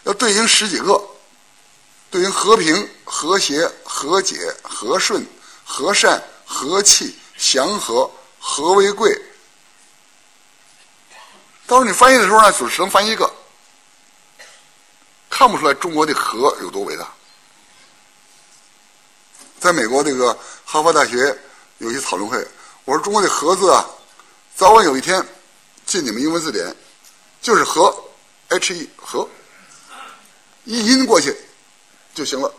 [0.03, 1.01] 要对应十几个，
[2.11, 5.25] 对应和平、和谐、和解、和顺、
[5.65, 9.17] 和善、和气、祥和、和为贵。
[11.69, 13.31] 到时候你翻译的时候呢，只能翻一个，
[15.29, 17.07] 看不出来中国的“和”有多伟大。
[19.61, 20.33] 在美国这个
[20.65, 21.39] 哈佛大学
[21.77, 22.39] 有一讨论会，
[22.87, 23.85] 我说中国的“和”字啊。
[24.57, 25.23] 早晚有一天，
[25.85, 26.75] 进你们英文字典，
[27.43, 27.95] 就是和
[28.49, 29.29] ，h e 和，
[30.65, 31.37] 一音过去
[32.15, 32.51] 就行了。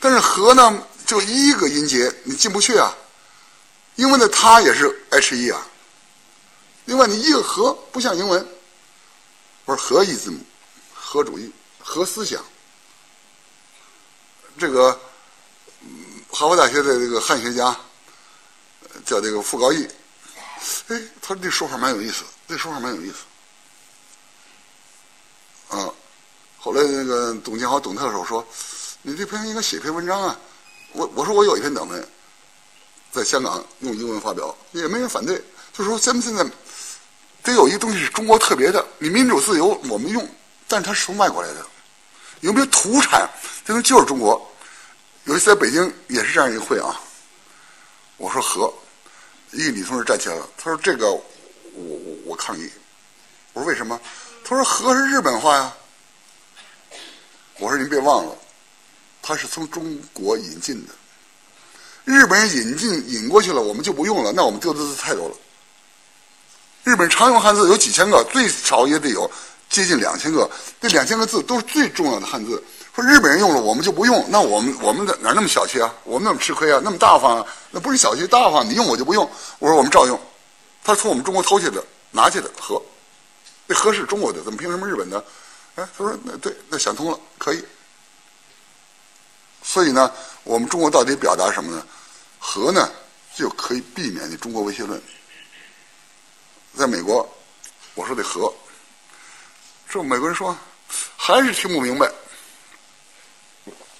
[0.00, 2.92] 但是和呢，就一个音节，你进不去啊。
[3.94, 5.64] 英文的它也是 h e 啊。
[6.88, 8.48] 另外，你一个和不像英文，
[9.66, 10.38] 我说合一字母，
[10.94, 12.42] 和主义，和思想。
[14.56, 14.98] 这个
[15.82, 15.88] 嗯
[16.30, 17.78] 哈佛大学的这个汉学家
[19.04, 19.86] 叫这个傅高义。
[20.86, 23.18] 哎，他这说法蛮有意思，这说法蛮有意思。
[25.76, 25.92] 啊，
[26.58, 28.42] 后来那个董建华、董特首说
[29.02, 30.40] ：“你这篇应该写篇文章啊。”
[30.94, 32.08] 我我说我有一篇短文，
[33.12, 35.44] 在香港用英文发表，也没人反对。
[35.74, 36.42] 就说咱们现在
[37.48, 40.28] 得有一个东西是中国特别的，你民主自由我们用，
[40.68, 41.66] 但是它是从外国来的，
[42.40, 43.28] 有没有土产？
[43.64, 44.40] 这东西就是中国。
[45.24, 47.00] 有一次在北京也是这样一个会啊，
[48.16, 48.72] 我说和。
[49.50, 51.22] 一个女同志站起来了，她说：“这个，我
[51.74, 52.70] 我我抗议。”
[53.54, 53.98] 我说：“为什么？”
[54.44, 55.72] 她说：“和是日本话呀。”
[57.58, 58.36] 我说：“您别忘了，
[59.22, 60.92] 它是从中国引进的。
[62.04, 65.34] 日本人引进引过去了，我们就不用了，那我们丢的字太多了。
[66.88, 69.30] 日本常用汉字有几千个，最少也得有
[69.68, 70.50] 接近两千个。
[70.80, 72.64] 这两千个字都是最重要的汉字。
[72.94, 75.94] 说日本人用了，我们就不用，那我们我们的哪那么小气啊？
[76.04, 76.80] 我们那么吃亏啊？
[76.82, 77.46] 那么大方啊？
[77.70, 78.66] 那不是小气大方？
[78.66, 79.30] 你用我就不用？
[79.58, 80.18] 我说我们照用。
[80.82, 82.80] 他从我们中国偷去的，拿去的和，
[83.66, 85.22] 那和是中国的，怎么凭什么日本的？
[85.74, 87.62] 哎，他说那对，那想通了，可以。
[89.62, 90.10] 所以呢，
[90.42, 91.84] 我们中国到底表达什么呢？
[92.38, 92.90] 和呢，
[93.36, 94.98] 就可以避免你中国威胁论。
[96.76, 97.28] 在美国，
[97.94, 98.52] 我说得和，
[99.88, 100.56] 这美国人说
[101.16, 102.08] 还是听不明白。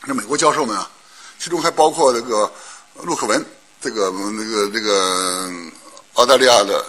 [0.02, 0.90] 那美国教授们啊，
[1.38, 2.52] 其中还包括这个
[3.02, 3.44] 陆克文，
[3.80, 5.50] 这个那个这个
[6.14, 6.86] 澳大利亚的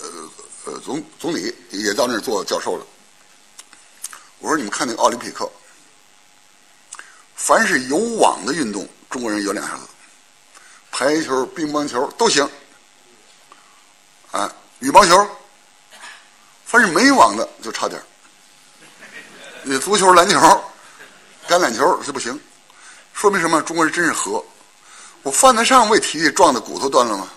[0.00, 2.86] 呃呃总总理也到那儿做教授了。
[4.38, 5.50] 我说你们看那个奥林匹克，
[7.34, 9.82] 凡是有网的运动，中国人有两下子，
[10.92, 12.48] 排球、乒乓球都行，
[14.30, 14.54] 啊。
[14.80, 15.28] 羽毛球，
[16.64, 18.00] 凡是没网的就差点
[19.62, 20.38] 你足球、篮球、
[21.48, 22.38] 橄榄球是不行，
[23.14, 23.60] 说明什么？
[23.62, 24.44] 中国人真是和。
[25.22, 27.28] 我犯得上为体育撞的骨头断了吗？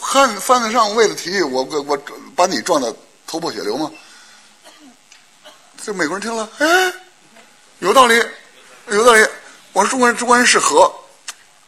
[0.00, 1.96] 犯犯得上为了体育，我我我
[2.36, 2.94] 把你撞的
[3.26, 3.90] 头破血流吗？
[5.82, 6.92] 这美国人听了，哎，
[7.78, 8.22] 有道理，
[8.88, 9.26] 有道理。
[9.72, 10.92] 我说中国人，中国人是和，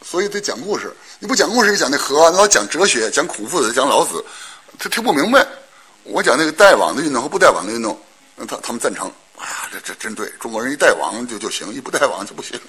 [0.03, 0.95] 所以得讲故事。
[1.23, 4.25] 你不讲故事，你讲那和，老讲哲学，讲孔夫子，讲老子，
[4.77, 5.47] 他听不明白。
[6.03, 7.97] 我讲那个带网的运动和不带网的运动，
[8.49, 9.07] 他他们赞成。
[9.39, 12.61] 哎呀，这这真对，中国人一带网就就行，一不带网就不行。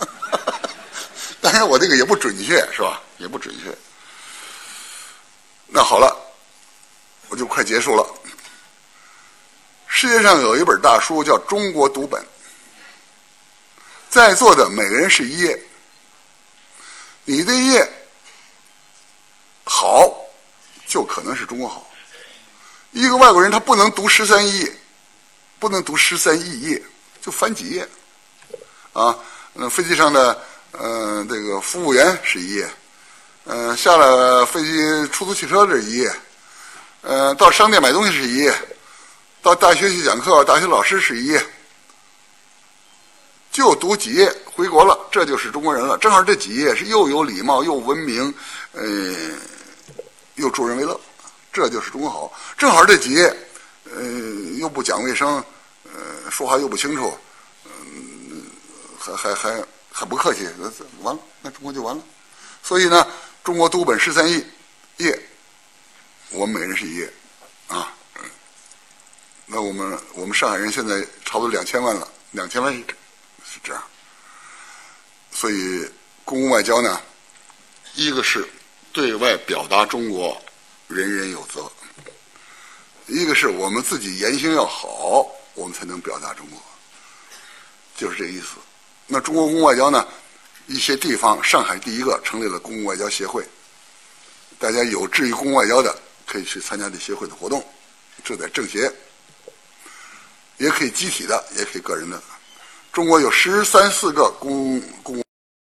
[1.41, 3.01] 当然，我这个也不准确，是吧？
[3.17, 3.75] 也不准确。
[5.65, 6.15] 那好了，
[7.29, 8.07] 我就快结束了。
[9.87, 12.21] 世界上有一本大书叫《中国读本》，
[14.11, 15.59] 在座的每个人是一页，
[17.25, 17.91] 你的一页。
[19.63, 20.11] 好，
[20.87, 21.89] 就可能是中国好。
[22.91, 24.71] 一个外国人他不能读十三亿，
[25.57, 26.83] 不能读十三亿页，
[27.21, 27.87] 就翻几页。
[28.91, 29.17] 啊，
[29.53, 30.39] 那飞机上的
[30.73, 32.69] 呃这个服务员是一页，
[33.45, 36.13] 呃下了飞机出租汽车是一页，
[37.01, 38.53] 呃到商店买东西是一页，
[39.41, 41.43] 到大学去讲课，大学老师是一页，
[43.51, 45.97] 就读几页回国了，这就是中国人了。
[45.97, 48.31] 正好这几页是又有礼貌又文明，
[48.73, 48.83] 呃。
[50.35, 50.99] 又助人为乐，
[51.51, 52.33] 这就是中国好。
[52.57, 53.35] 正好这几页，
[53.85, 54.01] 呃，
[54.57, 55.43] 又不讲卫生，
[55.83, 57.15] 呃，说话又不清楚，
[57.65, 58.43] 嗯，
[58.99, 60.47] 还还还很不客气，
[61.01, 62.03] 完了，那中国就完了。
[62.63, 63.07] 所以呢，
[63.43, 64.43] 中国读本十三亿
[64.97, 65.21] 页，
[66.31, 67.13] 我们每人是一页，
[67.67, 67.93] 啊，
[69.45, 73.83] 那我们我们上海人现在差不多两千万了，两千万是这样。
[75.31, 75.87] 所以
[76.25, 76.99] 公共外交呢，
[77.93, 78.47] 一个是。
[78.93, 80.39] 对外表达中国，
[80.87, 81.69] 人人有责。
[83.07, 86.61] 一个是我们自己言行要好，我们才能表达中国，
[87.97, 88.57] 就是这意思。
[89.07, 90.07] 那中国公共外交呢？
[90.67, 93.43] 一些地方，上海第一个成立了公共外交协会，
[94.57, 95.93] 大家有志于公共外交的，
[96.25, 97.65] 可以去参加这协会的活动。
[98.23, 98.89] 这在政协，
[100.57, 102.21] 也可以集体的，也可以个人的。
[102.93, 105.22] 中国有十三四个公公。